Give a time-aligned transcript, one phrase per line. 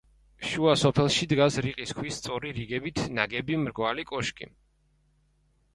[0.51, 4.53] შუა სოფელში დგას რიყის ქვის სწორი რიგებით ნაგები მრგვალი კოშკი.